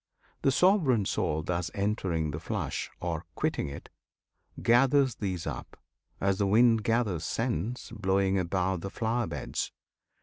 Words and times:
The 0.41 0.49
Sovereign 0.51 1.05
Soul 1.05 1.43
Thus 1.43 1.69
entering 1.75 2.31
the 2.31 2.39
flesh, 2.39 2.89
or 2.99 3.23
quitting 3.35 3.67
it, 3.69 3.89
Gathers 4.59 5.13
these 5.13 5.45
up, 5.45 5.77
as 6.19 6.39
the 6.39 6.47
wind 6.47 6.83
gathers 6.83 7.23
scents, 7.23 7.91
Blowing 7.91 8.39
above 8.39 8.81
the 8.81 8.89
flower 8.89 9.27
beds. 9.27 9.71